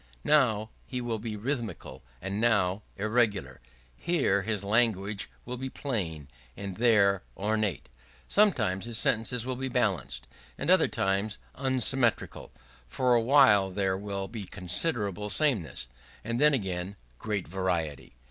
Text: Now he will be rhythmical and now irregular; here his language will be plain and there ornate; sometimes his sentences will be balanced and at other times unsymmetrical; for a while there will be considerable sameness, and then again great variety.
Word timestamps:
Now 0.23 0.71
he 0.87 0.99
will 0.99 1.19
be 1.19 1.35
rhythmical 1.37 2.01
and 2.23 2.41
now 2.41 2.81
irregular; 2.97 3.61
here 3.95 4.41
his 4.41 4.63
language 4.63 5.29
will 5.45 5.57
be 5.57 5.69
plain 5.69 6.27
and 6.57 6.77
there 6.77 7.21
ornate; 7.37 7.87
sometimes 8.27 8.85
his 8.85 8.97
sentences 8.97 9.45
will 9.45 9.55
be 9.57 9.67
balanced 9.67 10.25
and 10.57 10.71
at 10.71 10.73
other 10.73 10.87
times 10.87 11.37
unsymmetrical; 11.53 12.51
for 12.87 13.13
a 13.13 13.21
while 13.21 13.69
there 13.69 13.95
will 13.95 14.27
be 14.27 14.47
considerable 14.47 15.29
sameness, 15.29 15.87
and 16.23 16.41
then 16.41 16.55
again 16.55 16.95
great 17.19 17.47
variety. 17.47 18.15